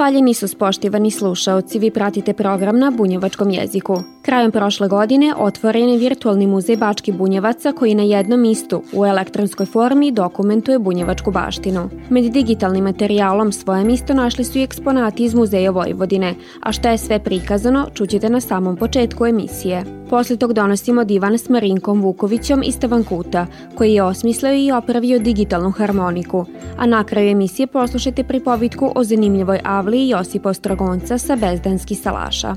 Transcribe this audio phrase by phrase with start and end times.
[0.00, 3.96] Valjeni su spoštivani slušaoci, vi pratite program na bunjevačkom jeziku.
[4.30, 9.66] Krajem prošle godine otvoren je virtualni muzej Bački bunjevaca koji na jednom istu u elektronskoj
[9.66, 11.88] formi dokumentuje bunjevačku baštinu.
[12.10, 16.98] Med digitalnim materijalom svoje misto našli su i eksponati iz Muzeja Vojvodine, a šta je
[16.98, 19.84] sve prikazano čućete na samom početku emisije.
[20.10, 25.70] Posle tog donosimo divan s Marinkom Vukovićom iz Tavankuta, koji je osmislio i opravio digitalnu
[25.70, 32.56] harmoniku, a na kraju emisije poslušajte pripovitku o zanimljivoj avli Josipa Ostrogonca sa Bezdanski salaša.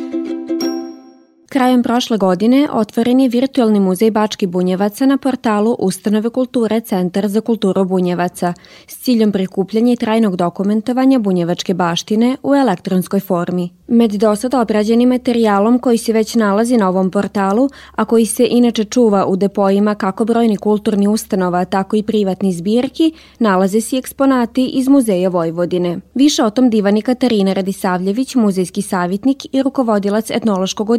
[1.51, 7.41] Krajem prošle godine otvoren je virtualni muzej Bački Bunjevaca na portalu Ustanove kulture Centar za
[7.41, 8.53] kulturu Bunjevaca
[8.87, 13.69] s ciljem prikupljanja i trajnog dokumentovanja bunjevačke baštine u elektronskoj formi.
[13.87, 18.83] Med dosad obrađenim materijalom koji se već nalazi na ovom portalu, a koji se inače
[18.83, 24.87] čuva u depojima kako brojni kulturni ustanova, tako i privatni zbirki, nalaze se eksponati iz
[24.87, 25.99] Muzeja Vojvodine.
[26.13, 30.89] Više o tom divani Katarina Radisavljević, muzejski savjetnik i rukovodilac etnološkog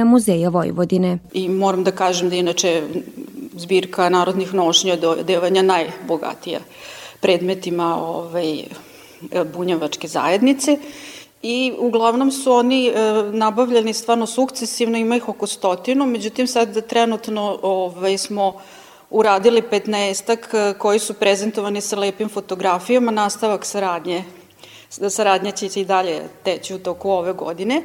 [0.00, 1.18] odjeljenja Muzeja Vojvodine.
[1.32, 2.82] I moram da kažem da inače
[3.56, 6.60] zbirka narodnih nošnja do devanja najbogatija
[7.20, 8.64] predmetima ovaj,
[9.54, 10.78] bunjevačke zajednice
[11.42, 12.92] i uglavnom su oni e,
[13.32, 18.60] nabavljeni stvarno sukcesivno, ima ih oko stotinu, međutim sad trenutno ovaj, smo
[19.10, 24.24] uradili 15 e, koji su prezentovani sa lepim fotografijama, nastavak saradnje,
[24.98, 27.82] da saradnja će i dalje teći u toku ove godine.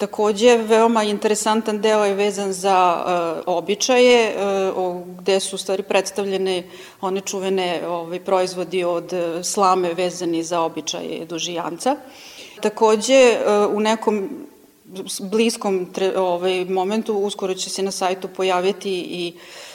[0.00, 4.34] Takođe, veoma interesantan deo je vezan za uh, običaje,
[4.76, 6.62] uh, gde su u stvari predstavljene
[7.00, 9.12] one čuvene ovaj, proizvodi od
[9.42, 11.96] slame vezani za običaje dužijanca.
[12.60, 14.30] Takođe, uh, u nekom
[15.20, 19.69] bliskom tre, ovaj, momentu uskoro će se na sajtu pojaviti i uh,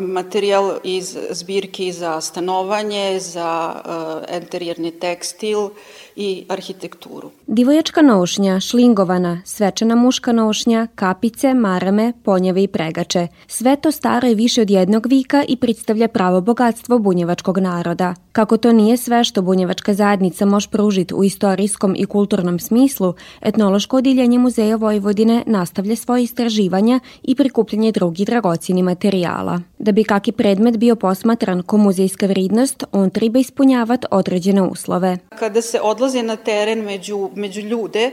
[0.00, 5.70] materijal iz zbirki za stanovanje, za uh, enterijerni tekstil,
[6.16, 7.30] i arhitekturu.
[7.46, 13.28] Divojačka nošnja, šlingovana, svečana muška nošnja, kapice, marame, ponjeve i pregače.
[13.46, 18.14] Sve to staro je više od jednog vika i predstavlja pravo bogatstvo bunjevačkog naroda.
[18.32, 23.96] Kako to nije sve što bunjevačka zajednica može pružiti u istorijskom i kulturnom smislu, etnološko
[23.96, 29.51] odiljenje Muzeja Vojvodine nastavlja svoje istraživanja i prikupljanje drugih dragocini materijala.
[29.78, 35.18] Da bi kaki predmet bio posmatran ko muzejska vridnost, on treba ispunjavati određene uslove.
[35.38, 38.10] Kada se odlazi na teren među, među ljude,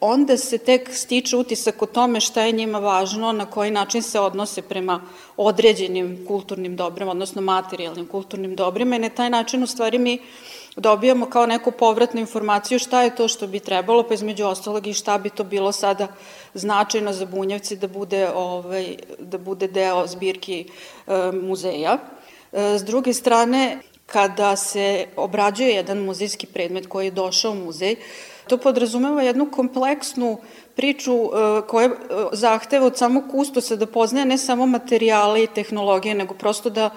[0.00, 4.20] onda se tek stiče utisak o tome šta je njima važno, na koji način se
[4.20, 5.00] odnose prema
[5.36, 10.18] određenim kulturnim dobrima, odnosno materijalnim kulturnim dobrima i na taj način u stvari mi
[10.80, 14.94] dobijamo kao neku povratnu informaciju šta je to što bi trebalo, pa između ostalog i
[14.94, 16.08] šta bi to bilo sada
[16.54, 21.98] značajno za Bunjevci da bude, ovaj, da bude deo zbirki e, muzeja.
[22.52, 27.96] E, s druge strane, kada se obrađuje jedan muzejski predmet koji je došao u muzej,
[28.48, 30.38] to podrazumeva jednu kompleksnu
[30.80, 31.28] priču e,
[31.68, 31.92] koja e,
[32.32, 36.90] zahteva od samog kustosa da poznaje ne samo materijale i tehnologije, nego prosto da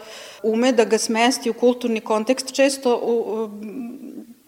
[0.44, 2.53] ume da ga smesti u kulturni kontekst.
[2.55, 3.49] Često u,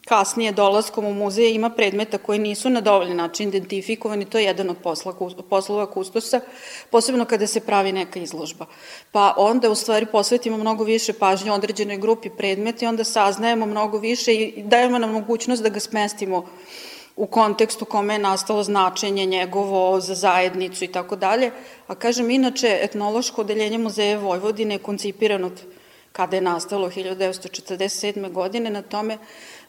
[0.06, 4.70] kasnije dolaskom u muzej ima predmeta koji nisu na dovoljan način identifikovani, to je jedan
[4.70, 5.14] od posla,
[5.50, 6.42] poslova kustosa,
[6.92, 8.66] posebno kada se pravi neka izložba.
[9.12, 13.98] Pa onda u stvari posvetimo mnogo više pažnje određenoj grupi predmeta i onda saznajemo mnogo
[13.98, 16.46] više i dajemo nam mogućnost da ga smestimo
[17.16, 21.52] u kontekstu kome je nastalo značenje njegovo za zajednicu i tako dalje.
[21.88, 25.52] A kažem, inače, etnološko odeljenje Muzeja Vojvodine je koncipirano
[26.16, 28.32] kada je nastalo 1947.
[28.32, 29.18] godine na tome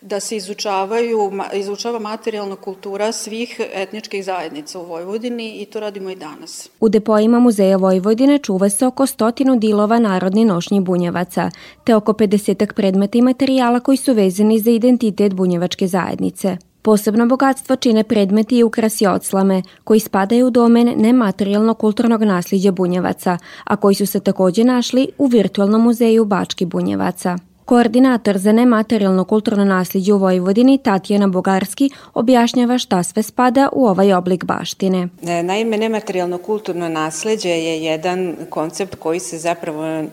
[0.00, 6.16] da se izučavaju, izučava materijalna kultura svih etničkih zajednica u Vojvodini i to radimo i
[6.16, 6.68] danas.
[6.80, 11.50] U depojima Muzeja Vojvodine čuva se oko stotinu dilova narodni nošnji bunjevaca,
[11.84, 16.56] te oko 50 predmeta i materijala koji su vezani za identitet bunjevačke zajednice.
[16.86, 23.38] Posebno bogatstvo čine predmeti i ukrasi odslame, koji spadaju u domen nematerijalnog kulturnog nasljeđa bunjevaca,
[23.64, 27.38] a koji su se takođe našli u virtualnom muzeju Bački bunjevaca.
[27.66, 34.12] Koordinator za nematerijalno kulturno nasljeđe u Vojvodini Tatjana Bogarski objašnjava šta sve spada u ovaj
[34.12, 35.08] oblik baštine.
[35.22, 40.04] E, naime, nematerijalno kulturno nasleđe je jedan koncept koji se zapravo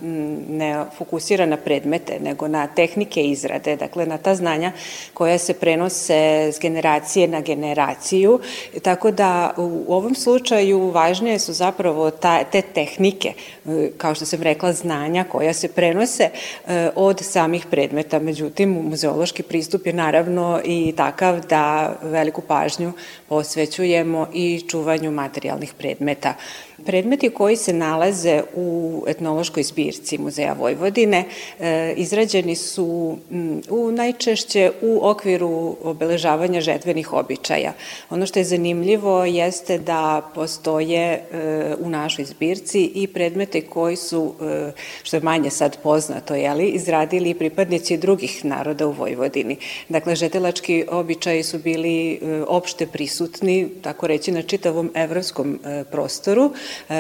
[0.50, 4.72] ne fokusira na predmete, nego na tehnike izrade, dakle na ta znanja
[5.14, 8.40] koja se prenose s generacije na generaciju,
[8.82, 13.34] tako da u ovom slučaju važnije su zapravo ta, te tehnike,
[13.66, 16.30] e, kao što sam rekla, znanja koja se prenose
[16.68, 18.20] e, od samih predmeta.
[18.20, 22.94] Međutim, muzeološki pristup je naravno i takav da veliku pažnju
[23.28, 26.34] posvećujemo i čuvanju materijalnih predmeta.
[26.86, 31.26] Predmeti koji se nalaze u etnološkoj zbirci Muzeja Vojvodine
[31.60, 33.18] e, izrađeni su
[33.70, 37.74] u najčešće u okviru obeležavanja žetvenih običaja.
[38.10, 41.22] Ono što je zanimljivo jeste da postoje e,
[41.80, 44.72] u našoj zbirci i predmete koji su, e,
[45.04, 49.58] što je manje sad poznato, jeli, izradili pripadnici drugih naroda u Vojvodini.
[49.90, 55.60] Dakle, žetelački običaji su bili opšte prisutni, tako reći, na čitavom evropskom
[55.92, 56.52] prostoru,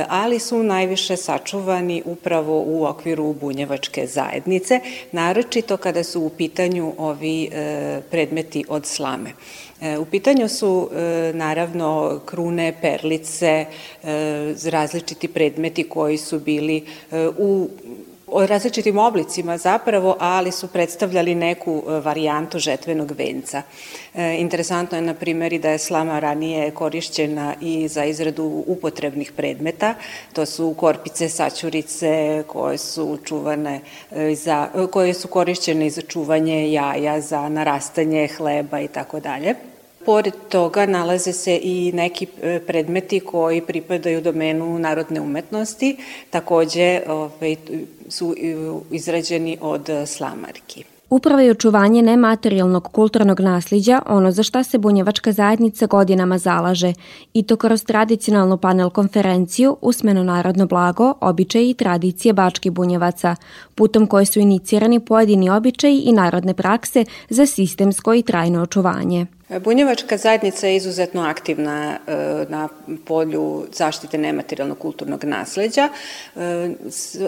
[0.07, 4.79] ali su najviše sačuvani upravo u okviru bunjevačke zajednice,
[5.11, 9.29] naročito kada su u pitanju ovi e, predmeti od slame.
[9.81, 10.89] E, u pitanju su
[11.33, 13.65] naravno krune, perlice,
[14.71, 16.85] različiti predmeti koji su bili
[17.37, 17.69] u
[18.33, 23.61] o različitim oblicima zapravo, ali su predstavljali neku e, varijantu žetvenog venca.
[24.13, 29.31] E, interesantno je, na primjer, i da je slama ranije korišćena i za izradu upotrebnih
[29.31, 29.95] predmeta.
[30.33, 33.81] To su korpice, sačurice koje su čuvane
[34.11, 39.72] e, za, koje su korišćene za čuvanje jaja, za narastanje hleba i tako dalje.
[40.05, 45.97] Pored toga nalaze se i neki e, predmeti koji pripadaju domenu narodne umetnosti,
[46.29, 47.55] takođe ovaj,
[48.09, 48.35] su
[48.91, 50.83] izrađeni od slamarki.
[51.13, 56.93] Upravo je očuvanje nematerijalnog kulturnog nasljeđa ono za šta se bunjevačka zajednica godinama zalaže
[57.33, 63.35] i to kroz tradicionalnu panel konferenciju Usmeno narodno blago, običaji i tradicije bački bunjevaca,
[63.75, 69.25] putom koje su inicirani pojedini običaji i narodne prakse za sistemsko i trajno očuvanje.
[69.59, 72.11] Bunjevačka zajednica je izuzetno aktivna e,
[72.49, 72.69] na
[73.05, 75.89] polju zaštite nematerijalnog kulturnog nasleđa.
[76.35, 76.69] E,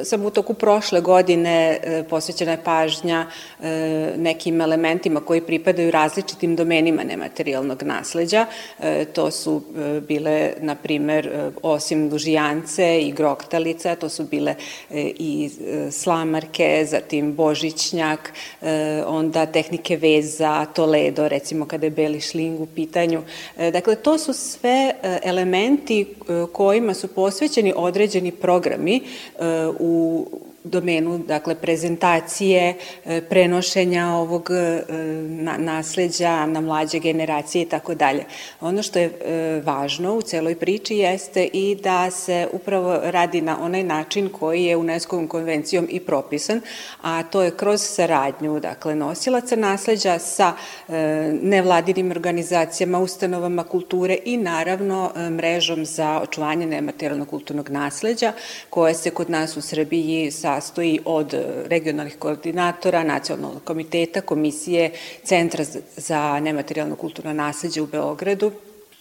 [0.03, 3.25] sam u toku prošle godine e, posvećena je pažnja
[4.17, 8.45] nekim elementima koji pripadaju različitim domenima nematerijalnog nasleđa.
[9.13, 9.61] To su
[10.07, 14.55] bile, na primer, osim dužijance i groktalica, to su bile
[15.19, 15.49] i
[15.91, 18.33] slamarke, zatim božićnjak,
[19.05, 23.21] onda tehnike veza, toledo, recimo kada je beli ili šling u pitanju.
[23.57, 26.05] E, dakle, to su sve e, elementi e,
[26.53, 29.01] kojima su posvećeni određeni programi
[29.79, 30.27] u
[30.65, 32.75] domenu dakle prezentacije,
[33.05, 34.83] e, prenošenja ovog e,
[35.57, 38.23] nasleđa na mlađe generacije i tako dalje.
[38.61, 43.57] Ono što je e, važno u celoj priči jeste i da se upravo radi na
[43.61, 46.61] onaj način koji je UNESCO-om konvencijom i propisan,
[47.01, 50.53] a to je kroz saradnju dakle nosilaca nasleđa sa
[51.41, 58.33] nevladinim organizacijama, ustanovama kulture i naravno mrežom za očuvanje nematerijalnog kulturnog nasleđa
[58.69, 61.33] koje se kod nas u Srbiji sa sastoji od
[61.65, 64.91] regionalnih koordinatora, nacionalnog komiteta, komisije,
[65.23, 65.63] Centra
[65.97, 68.51] za nematerijalno kulturno nasledđe u Beogradu,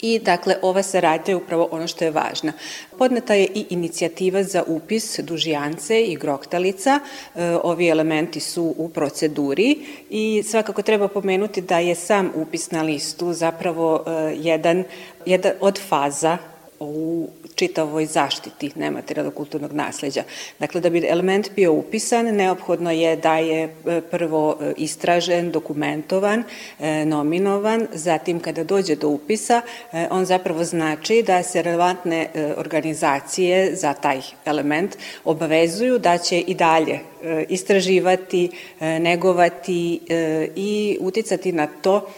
[0.05, 2.53] I, dakle, ova saradnja je upravo ono što je važna.
[2.99, 6.99] Podneta je i inicijativa za upis dužijance i groktalica.
[7.01, 9.77] E, ovi elementi su u proceduri
[10.11, 14.85] i svakako treba pomenuti da je sam upis na listu zapravo e, jedan,
[15.27, 16.39] jedan od faza
[16.85, 20.23] u čitavoj zaštiti nematerijalnog kulturnog nasleđa.
[20.59, 26.45] Dakle, da bi element bio upisan, neophodno je da je e, prvo e, istražen, dokumentovan,
[26.81, 29.63] e, nominovan, zatim kada dođe do upisa,
[30.11, 37.14] on zapravo znači da se relevantne organizacije za taj element obavezuju da će i dalje
[37.49, 38.51] istraživati,
[38.81, 40.01] negovati
[40.57, 42.09] i uticati na to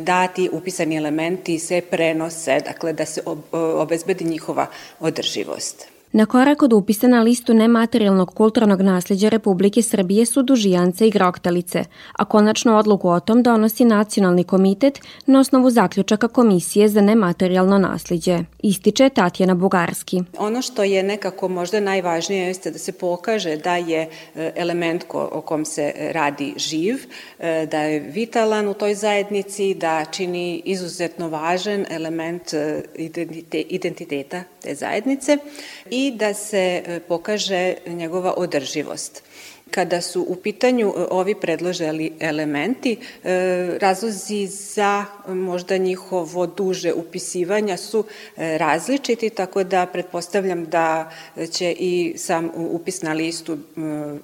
[0.00, 4.66] da ti upisani elementi se prenose, dakle da se obezbedi njihova
[5.00, 5.93] održivost.
[6.16, 11.84] Na korak od upisa na listu nematerijalnog kulturnog nasljeđa Republike Srbije su dužijance i groktalice,
[12.12, 18.38] a konačnu odluku o tom donosi Nacionalni komitet na osnovu zaključaka Komisije za nematerijalno nasljeđe.
[18.62, 20.22] Ističe Tatjana Bugarski.
[20.38, 25.28] Ono što je nekako možda najvažnije jeste da se pokaže da je e, element ko,
[25.32, 26.96] o kom se radi živ,
[27.38, 32.82] e, da je vitalan u toj zajednici, da čini izuzetno važan element e,
[33.68, 35.38] identiteta te zajednice
[35.90, 39.22] i da se e, pokaže njegova održivost.
[39.74, 42.96] Kada su u pitanju ovi predloženi elementi,
[43.80, 48.04] razlozi za možda njihovo duže upisivanja su
[48.36, 51.10] različiti, tako da pretpostavljam da
[51.50, 53.58] će i sam upis na listu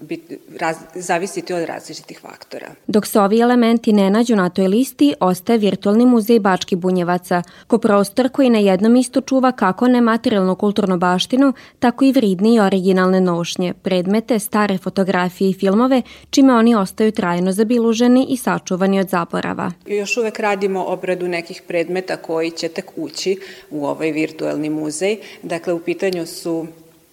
[0.00, 2.69] biti, raz, zavisiti od različitih faktora.
[2.87, 7.78] Dok se ovi elementi ne nađu na toj listi, ostaje virtualni muzej Bački Bunjevaca, ko
[7.78, 13.21] prostor koji na jednom istu čuva kako nematerijalnu kulturnu baštinu, tako i vridne i originalne
[13.21, 19.73] nošnje, predmete, stare fotografije i filmove, čime oni ostaju trajno zabiluženi i sačuvani od zaborava.
[19.87, 23.39] Još uvek radimo obradu nekih predmeta koji će tek ući
[23.71, 25.19] u ovaj virtualni muzej.
[25.43, 26.67] Dakle, u pitanju su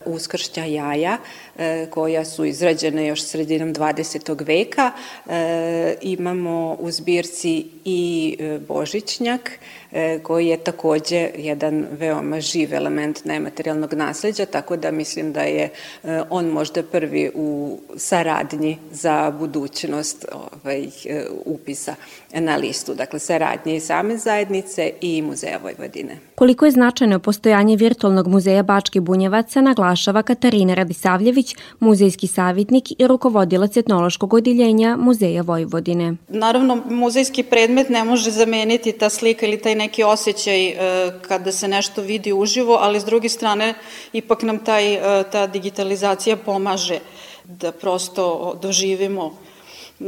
[0.07, 1.17] uskršća jaja
[1.57, 4.47] e, koja su izrađene još sredinom 20.
[4.47, 4.91] veka.
[5.29, 9.51] E, imamo u zbirci i e, božićnjak
[10.23, 15.69] koji je takođe jedan veoma živ element nematerijalnog nasleđa, tako da mislim da je
[16.29, 20.87] on možda prvi u saradnji za budućnost ovaj,
[21.45, 21.95] upisa
[22.33, 22.93] na listu.
[22.93, 26.17] Dakle, saradnje i same zajednice i Muzeja Vojvodine.
[26.35, 33.77] Koliko je značajno postojanje virtualnog muzeja Bački Bunjevaca naglašava Katarina Radisavljević, muzejski savjetnik i rukovodilac
[33.77, 36.15] etnološkog odiljenja Muzeja Vojvodine.
[36.27, 40.75] Naravno, muzejski predmet ne može zameniti ta slika ili taj neki osjećaj e,
[41.21, 43.73] kada se nešto vidi uživo, ali s druge strane
[44.13, 46.99] ipak nam taj, e, ta digitalizacija pomaže
[47.43, 49.37] da prosto doživimo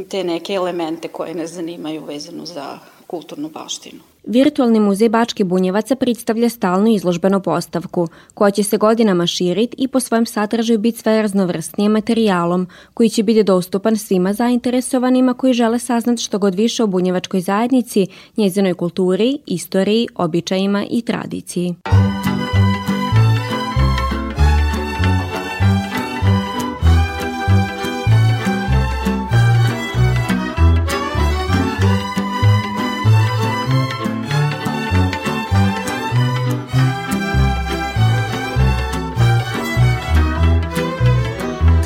[0.08, 4.09] te neke elemente koje ne zanimaju vezano za kulturnu baštinu.
[4.26, 10.00] Virtualni muzej Bačke Bunjevaca predstavlja stalnu izložbenu postavku, koja će se godinama širiti i po
[10.00, 16.22] svojem sadržaju biti sve raznovrsnijim materijalom, koji će biti dostupan svima zainteresovanima koji žele saznati
[16.22, 21.74] što god više o bunjevačkoj zajednici, njezinoj kulturi, istoriji, običajima i tradiciji.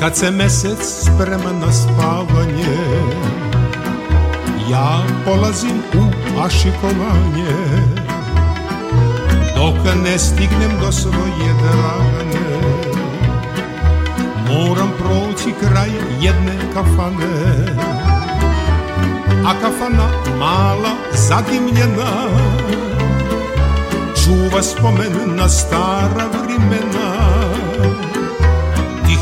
[0.05, 2.77] Kad se mesec sprema na spavanje
[4.71, 7.55] Ja polazim u ašikovanje
[9.55, 12.61] Dok ne stignem do svoje dragane
[14.49, 15.89] Moram proći kraj
[16.21, 17.65] jedne kafane.
[19.45, 20.09] A kafana
[20.39, 22.29] mala zadimljena
[24.23, 27.24] Čuva spomen na stara vrimena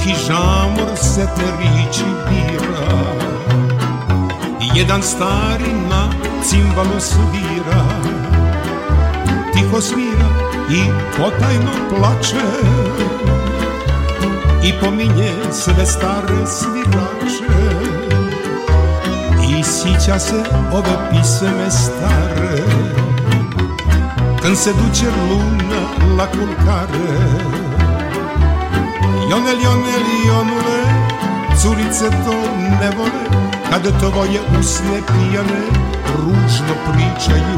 [0.03, 3.03] Tihi žamor se terići bira.
[4.75, 6.09] Jedan stari na
[6.43, 7.83] cimbalu svira.
[9.53, 10.29] Tiho svira
[10.69, 10.83] i
[11.17, 12.45] potajno plače.
[14.63, 17.53] I pominje sve stare svirače.
[19.49, 20.43] I sića se
[20.73, 22.63] ove piseme stare.
[24.41, 27.62] Când se duce luna la culcare
[29.33, 30.79] Jonel, jonel, jonule,
[31.57, 32.35] curice to
[32.79, 33.25] ne vole,
[33.69, 35.61] kad tvoje usne pijane
[36.17, 37.57] ružno pričaju.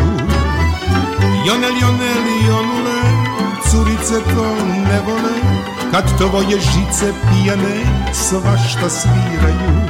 [1.45, 2.99] Jonel, jonel, jonule,
[3.69, 5.35] curice to ne vole,
[5.91, 9.84] kad tvoje žice pijane svašta sviraju.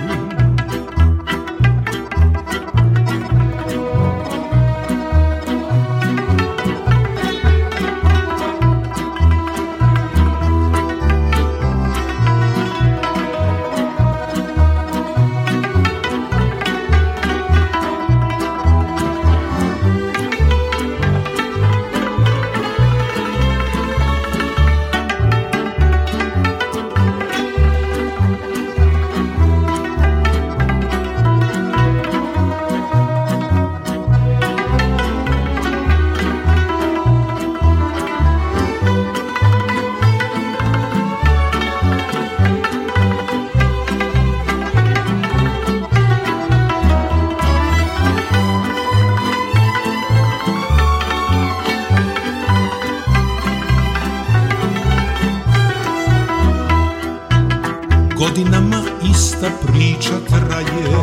[59.45, 60.97] Ista priča traje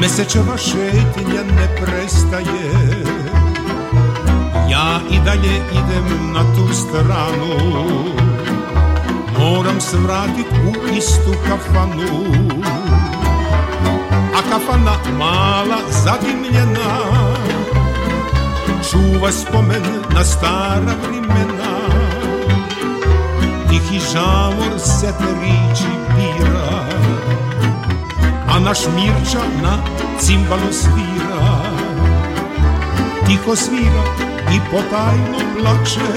[0.00, 2.70] Mesečeva šetnja ne prestaje
[4.70, 7.78] Ja i dalje idem na tu stranu
[9.38, 12.24] Moram se vratit u istu kafanu
[14.34, 16.98] A kafana mala zadimljena
[18.90, 19.82] Čuva spomen
[20.14, 21.78] na stara vrimena
[23.68, 26.88] Tihi žamor se teriči bira
[28.48, 29.78] A naš Mirča na
[30.18, 31.62] cimbalu svira.
[33.26, 34.04] Tiho svira
[34.52, 36.10] i potajno plače.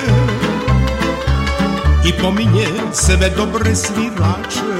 [2.06, 4.74] I pominje sebe dobre svirače.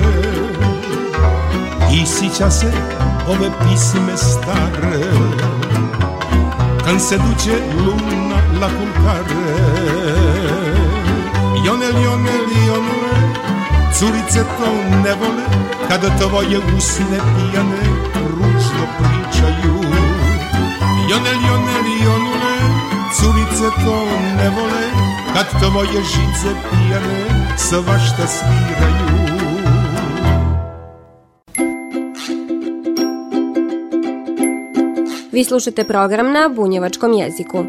[1.94, 2.72] I sića se
[3.28, 5.04] ove pisme stare.
[6.86, 9.72] Kad se duće luna la kulkare
[11.66, 13.01] Jonel, jonel, jonele
[14.02, 14.70] Curice to
[15.04, 15.46] ne vole
[15.90, 17.84] Kada tvoje usne pijane
[18.30, 19.76] Ružno pričaju
[21.10, 22.56] Jonel, jonel, jonule
[23.16, 24.06] Curice to
[24.38, 24.86] ne vole
[25.34, 27.26] Kad tvoje žice pijane
[27.58, 29.22] Svašta sviraju
[35.32, 37.66] Vi slušate program na bunjevačkom jeziku.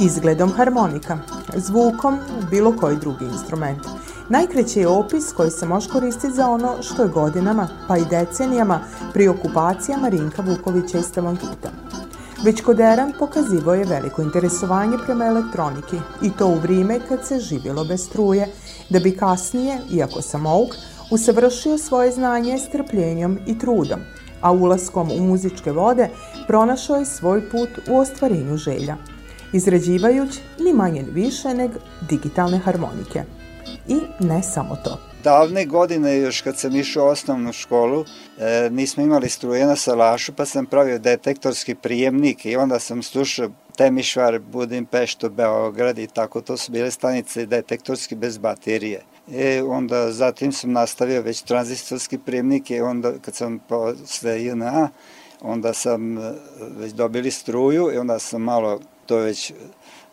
[0.00, 1.18] Izgledom harmonika,
[1.56, 2.18] zvukom
[2.50, 3.86] bilo koji drugi instrument–
[4.30, 8.80] Najkreći je opis koji se može koristiti za ono što je godinama, pa i decenijama,
[9.12, 11.70] pri okupacijama Rinka Vukovića i Stevankita.
[12.44, 17.38] Već kod Eran pokazivo je veliko interesovanje prema elektroniki i to u vrijeme kad se
[17.38, 18.48] živjelo bez struje,
[18.90, 20.68] da bi kasnije, iako samouk,
[21.10, 24.00] usavršio svoje znanje strpljenjom i trudom,
[24.40, 26.08] a ulaskom u muzičke vode
[26.46, 28.96] pronašao je svoj put u ostvarenju želja,
[29.52, 31.74] izrađivajući ni manje ni više nego
[32.08, 33.22] digitalne harmonike–
[33.88, 34.98] i ne samo to.
[35.24, 38.04] Davne godine, još kad sam išao u osnovnu školu,
[38.38, 43.50] e, nismo imali struje na salašu, pa sam pravio detektorski prijemnik i onda sam slušao
[43.76, 49.02] Temišvar, Budimpeštu, Beograd i tako, to su bile stanice detektorski bez baterije.
[49.32, 54.88] E, onda zatim sam nastavio već tranzistorski prijemnik i onda kad sam posle JNA,
[55.40, 56.32] onda sam e,
[56.78, 59.52] već dobili struju i onda sam malo to već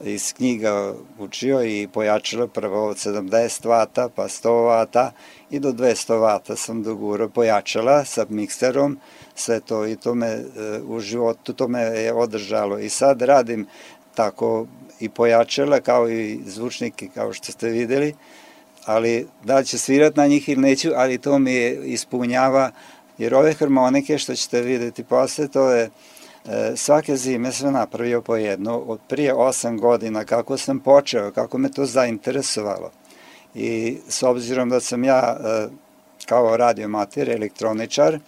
[0.03, 5.11] iz knjiga učio i pojačalo prvo od 70 vata pa 100 vata
[5.49, 8.99] i do 200 vata sam dogurao pojačala sa mikserom.
[9.35, 10.43] Sve to i to me e,
[10.87, 12.79] u životu to me je održalo.
[12.79, 13.67] I sad radim
[14.15, 14.67] tako
[14.99, 18.15] i pojačala kao i zvučnike kao što ste videli
[18.85, 22.71] ali da će svirat na njih ili neću ali to mi ispunjava
[23.17, 25.89] jer ove harmonike što ćete videti posle to je
[26.47, 31.57] E, svake zime sam napravio po jednu, od prije osam godina kako sam počeo, kako
[31.57, 32.91] me to zainteresovalo.
[33.55, 35.67] I s obzirom da sam ja e,
[36.25, 38.19] kao radiomater, elektroničar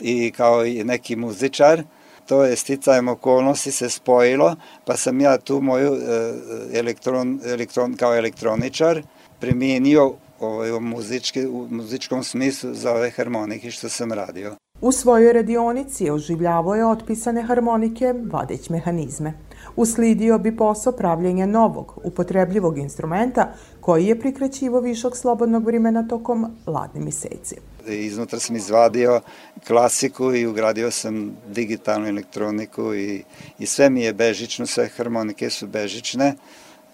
[0.00, 1.82] i kao i neki muzičar,
[2.26, 6.32] to je sticajem okolnosti se spojilo, pa sam ja tu moju e,
[6.78, 9.02] elektron, elektron, kao elektroničar
[9.40, 14.56] primijenio ovaj, u, muzički, u muzičkom smislu za ove harmonike što sam radio.
[14.80, 19.32] U svojoj radionici oživljavao je otpisane harmonike, vadeć mehanizme.
[19.76, 27.00] Uslidio bi posao pravljenja novog, upotrebljivog instrumenta koji je prikraćivo višog slobodnog vremena tokom ladni
[27.00, 27.56] meseci.
[27.86, 29.20] Iznutra sam izvadio
[29.66, 33.22] klasiku i ugradio sam digitalnu elektroniku i,
[33.58, 36.34] i sve mi je bežično, sve harmonike su bežične.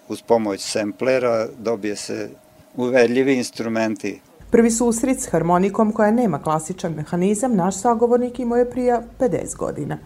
[0.07, 2.29] Uz pomoć semplera dobije se
[2.75, 4.19] uvedljivi instrumenti
[4.51, 9.97] Prvi susret s harmonikom koja nema klasičan mehanizam naš sagovornik imao je prija 50 godina.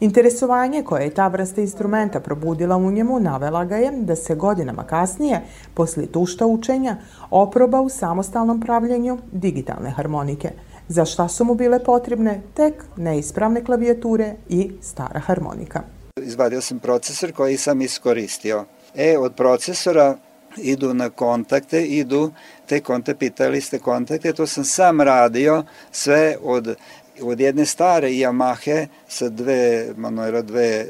[0.00, 4.84] Interesovanje koje je ta vrsta instrumenta probudila u njemu navela ga je da se godinama
[4.84, 5.42] kasnije,
[5.74, 6.96] posle tušta učenja,
[7.30, 10.50] oproba u samostalnom pravljenju digitalne harmonike,
[10.88, 15.82] za šta su mu bile potrebne tek neispravne klavijature i stara harmonika.
[16.22, 18.64] Izvadio sam procesor koji sam iskoristio.
[18.94, 20.16] E, od procesora
[20.56, 22.32] idu na kontakte, idu
[22.66, 26.74] te kontakte, pitali ste kontakte, to sam sam radio sve od,
[27.22, 30.88] od jedne stare Yamahe sa dve, Manuela dve eh,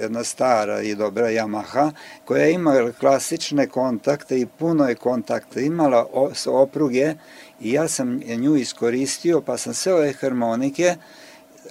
[0.00, 1.90] jedna stara i dobra Yamaha,
[2.24, 6.06] koja je imala klasične kontakte i puno je kontakta imala
[6.46, 7.14] opruge
[7.60, 10.96] i ja sam nju iskoristio, pa sam sve ove harmonike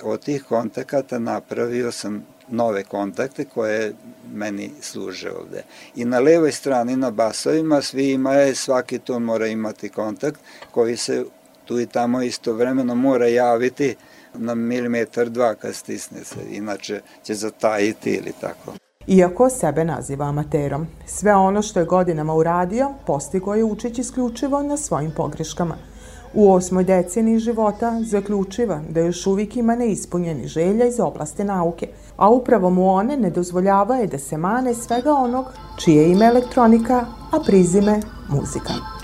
[0.04, 3.94] od tih kontakata napravio sam nove kontakte koje
[4.34, 5.64] meni služe ovde.
[5.96, 10.40] I na levoj strani na basovima svi imaju, svaki ton mora imati kontakt
[10.72, 11.26] koji se
[11.66, 13.96] tu i tamo istovremeno mora javiti
[14.34, 18.74] na milimetar dva kad stisne se, inače će zatajiti ili tako.
[19.08, 24.78] Iako sebe naziva amaterom, sve ono što je godinama uradio, postigo je učeći isključivo na
[24.78, 25.76] svojim pogreškama–
[26.36, 32.30] U osmoj deceniji života zaključiva da još uvijek ima neispunjeni želja iz oblasti nauke, a
[32.30, 35.46] upravo mu one ne dozvoljavaju da se mane svega onog
[35.80, 38.95] čije ime elektronika, a prizime muzika.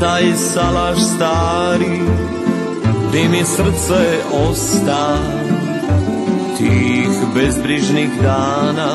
[0.00, 2.00] Taj salaš stari
[3.12, 5.18] Di mi srce osta
[6.58, 8.94] Tih bezbrižnih dana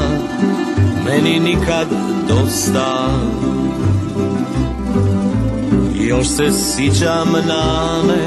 [1.06, 1.88] Meni nikad
[2.28, 3.08] dosta.
[5.96, 8.26] Još se sićam nane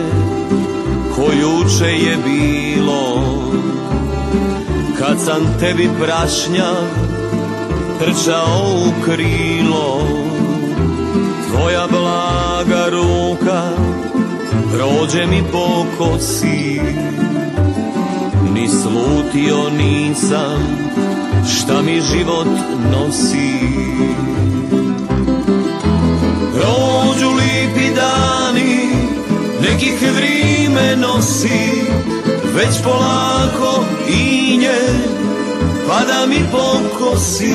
[1.17, 3.23] Ko juče je bilo.
[4.99, 6.73] Kad sam tebi prašnja
[7.99, 10.03] trčao u krilo
[11.51, 11.87] Tvoja
[12.89, 13.63] blaga ruka
[14.73, 16.81] prođe mi po kosi
[18.55, 20.89] Ni slutio nisam
[21.49, 22.47] šta mi život
[22.93, 23.59] nosi.
[26.53, 28.89] Prođu lipi dani,
[29.61, 31.83] nekih vrime nosi
[32.55, 34.79] već polako inje
[35.89, 37.55] pada mi po kosi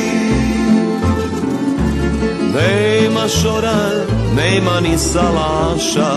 [2.54, 6.12] Nema šora, nema ni salaša.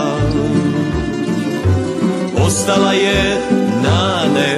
[2.45, 3.41] Ostala je
[3.83, 4.57] nane,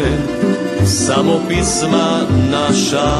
[0.85, 3.11] samo pisma naša.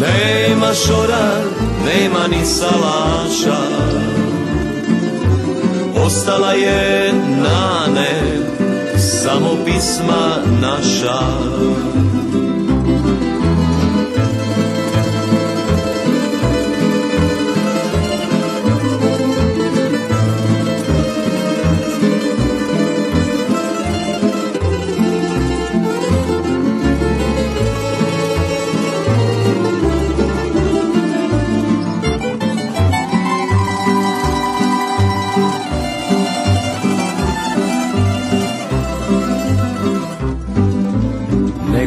[0.00, 1.42] Nema šora,
[1.86, 3.60] nema ni salaša.
[6.04, 8.46] Ostala je nane
[8.98, 11.20] Samo pisma naša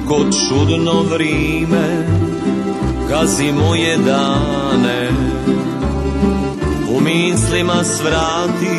[0.10, 2.08] Neko čudno vrime
[3.10, 5.10] gazi moje dane.
[6.96, 8.78] U mislima svrati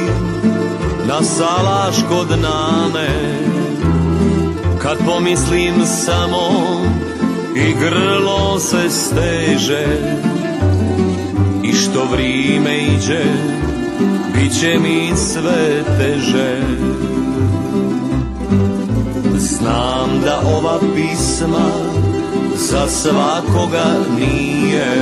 [1.08, 3.38] na salaš kod nane
[4.82, 6.50] Kad pomislim samo
[7.56, 9.86] i grlo se steže
[11.64, 13.24] I što vrime iđe,
[14.34, 16.60] bit će mi sve teže
[20.24, 21.70] da ova pisma
[22.56, 23.86] za svakoga
[24.18, 24.96] nije.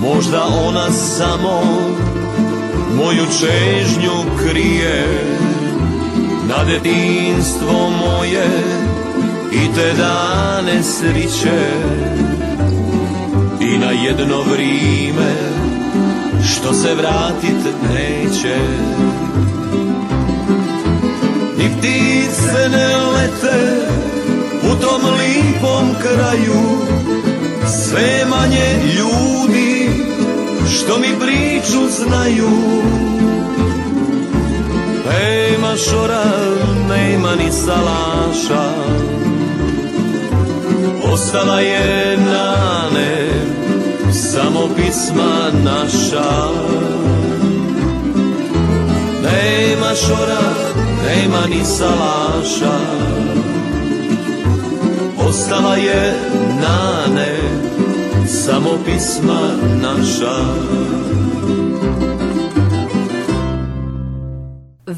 [0.00, 1.62] Možda ona samo
[2.96, 5.04] moju čežnju krije
[6.48, 8.46] Na detinstvo moje
[9.52, 11.70] i te dane sriće.
[13.60, 15.34] I na jedno vrime
[16.52, 18.56] što se vratit neće
[21.78, 23.86] Ptice ne lete
[24.62, 26.60] u tom lipom kraju.
[27.66, 29.90] Sve manje ljudi
[30.68, 32.50] što mi priču znaju.
[35.06, 36.24] Nema šora,
[36.88, 38.72] nema ni salaša.
[41.12, 43.28] Ostala je nane,
[44.12, 46.50] samo pisma naša.
[49.22, 50.42] Nema šora,
[51.10, 52.76] nema ni salaša.
[55.28, 56.14] Ostala je
[56.60, 57.36] nane,
[58.26, 59.40] samo pisma
[59.82, 60.36] naša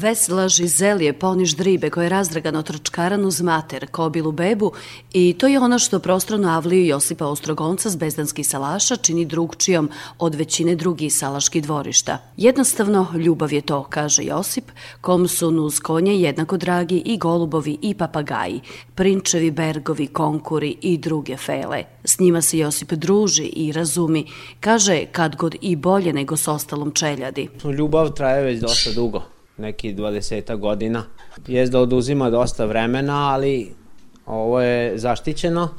[0.03, 4.71] Vesla Žizelije poniš dribe koje je razdragano trčkaran uz mater, kobilu bebu
[5.13, 9.89] i to je ono što prostranu avliju Josipa Ostrogonca s bezdanskih salaša čini drugčijom
[10.19, 12.17] od većine drugih salaških dvorišta.
[12.37, 17.93] Jednostavno, ljubav je to, kaže Josip, kom su nuz konje jednako dragi i golubovi i
[17.93, 18.61] papagaji,
[18.95, 21.83] prinčevi, bergovi, konkuri i druge fele.
[22.03, 24.25] S njima se Josip druži i razumi,
[24.59, 27.49] kaže kad god i bolje nego s ostalom čeljadi.
[27.77, 31.03] Ljubav traje već dosta dugo neki 20 godina.
[31.47, 33.71] Jest da oduzima dosta vremena, ali
[34.25, 35.69] ovo je zaštićeno,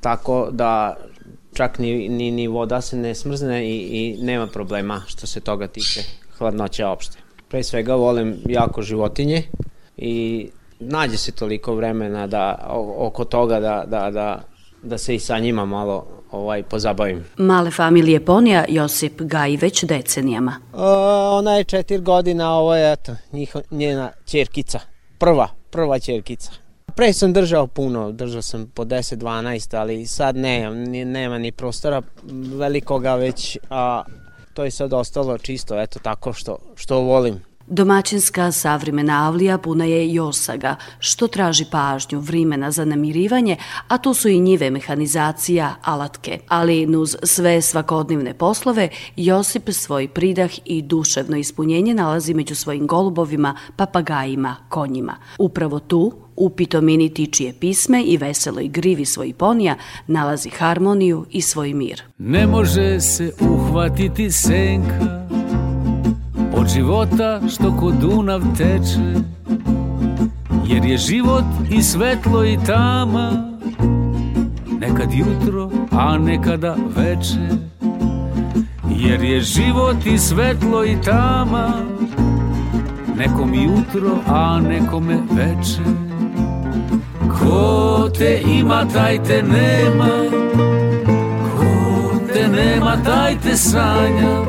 [0.00, 0.96] tako da
[1.54, 5.66] čak ni, ni, ni voda se ne smrzne i, i nema problema što se toga
[5.66, 6.00] tiče
[6.38, 7.18] hladnoće opšte.
[7.48, 9.42] Pre svega volim jako životinje
[9.96, 10.48] i
[10.80, 14.42] nađe se toliko vremena da oko toga da, da, da,
[14.82, 17.24] da se i sa njima malo ovaj, pozabavim.
[17.36, 20.56] Male familije ponija Josip gaji već decenijama.
[20.72, 24.80] O, ona je četiri godina, ovo je eto, njiho, njena čerkica.
[25.18, 26.50] Prva, prva čerkica.
[26.94, 30.70] Pre sam držao puno, držao sam po 10-12, ali sad ne,
[31.04, 32.02] nema ni prostora
[32.54, 34.02] velikoga već, a
[34.54, 37.49] to je sad ostalo čisto, eto tako što, što volim.
[37.72, 43.56] Domaćinska savremena avlija puna je josaga, što traži pažnju, vrimena za namirivanje,
[43.88, 46.38] a tu su i njive mehanizacija, alatke.
[46.48, 53.56] Ali nuz sve svakodnevne poslove, Josip svoj pridah i duševno ispunjenje nalazi među svojim golubovima,
[53.76, 55.16] papagajima, konjima.
[55.38, 61.74] Upravo tu, u pitomini tičije pisme i veseloj grivi svoj ponija nalazi harmoniju i svoj
[61.74, 62.02] mir.
[62.18, 65.29] Ne može se uhvatiti senka
[66.60, 69.20] od života što kod Dunav teče
[70.66, 73.30] Jer je život i svetlo i tama
[74.80, 77.48] Nekad jutro, a nekada veče.
[78.90, 81.72] Jer je život i svetlo i tama
[83.16, 85.82] Nekom jutro, a nekome veče.
[87.38, 90.08] Ko te ima, taj te nema
[91.56, 94.40] Ko te nema, taj te sanja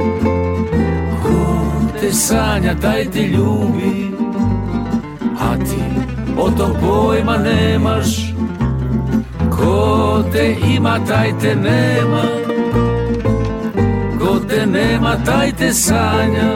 [2.02, 4.12] te sanja, taj te ljubi.
[5.40, 5.84] A ti
[6.38, 8.34] o to pojma nemaš.
[9.50, 12.24] Ko te ima, taj te nema.
[14.20, 16.52] Ko te nema, taj te sanja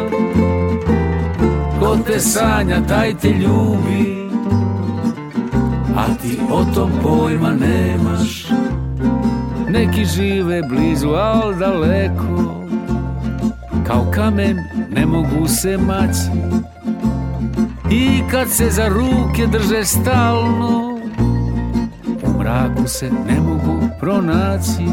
[1.79, 4.29] Ko te sanja, taj te ljubi.
[5.95, 8.45] A ti o tom pojma nemaš.
[9.69, 12.65] Neki žive blizu, al daleko.
[13.87, 16.31] Kao kamen ne mogu se maći
[17.91, 20.99] I kad se za ruke drže stalno
[22.23, 24.87] U mraku se ne mogu pronaći.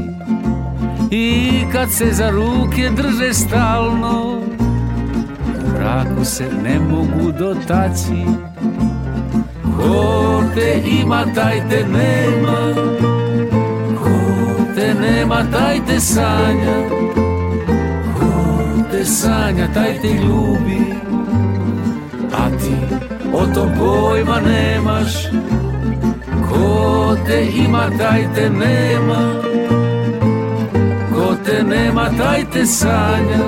[1.11, 4.41] I kad se za ruke drže stalno
[5.65, 8.25] U mraku se ne mogu dotaći.
[9.77, 12.75] Ko te ima, taj te nema.
[14.03, 14.11] Ko
[14.75, 17.03] te nema, taj te sanja
[19.05, 20.95] sanja, taj te ljubi.
[22.33, 22.97] A ti
[23.33, 25.27] o tom pojma nemaš.
[26.49, 29.43] Ko te ima, taj te nema.
[31.15, 33.45] Ko te nema, taj te sanja.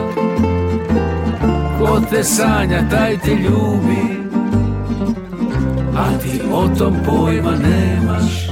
[1.78, 4.24] Ko te sanja, taj te ljubi.
[5.96, 8.43] A ti o tom pojma nemaš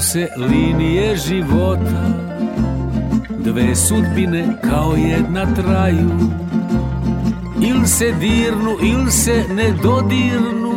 [0.00, 2.04] se linije života.
[3.38, 6.10] Dve sudbine kao jedna traju.
[7.60, 10.70] Il se dirnu, il se ne dodirnu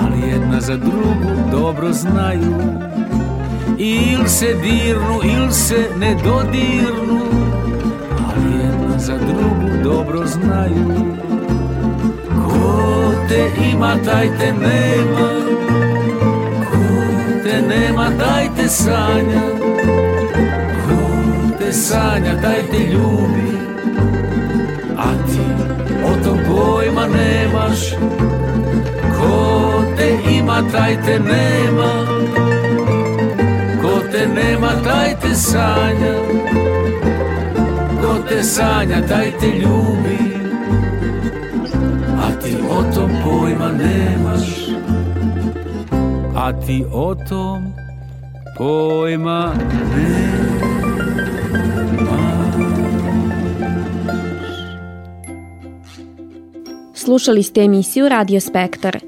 [0.00, 2.54] Ali jedna za drugu dobro znaju.
[3.78, 7.20] Il se dirnu, il se ne dodirnu
[8.28, 11.16] Ali jedna za drugu dobro znaju.
[12.44, 15.37] Ko te ima, taj te nema
[17.48, 19.42] te nema, taj sanja
[20.84, 23.48] Ko sanja, taj te ljubi.
[24.96, 25.46] A ti
[26.04, 27.80] o tom pojma nemaš.
[29.18, 31.90] Ko te ima, taj nema.
[33.82, 36.14] Ko te nema, taj sanja
[38.02, 40.18] Ko te sanja, taj te ljubi.
[42.22, 44.67] A ti o tom pojma nemaš
[46.52, 47.72] Ti o tom
[48.56, 49.52] pojma
[56.94, 59.07] Slušali ste emisiju Radio Spektar.